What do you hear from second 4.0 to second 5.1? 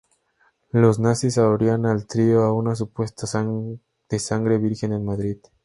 de sangre virgen en